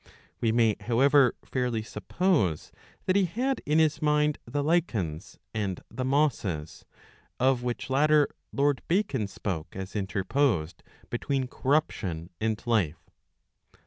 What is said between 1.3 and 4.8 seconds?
fairly suppose that he had in his mind the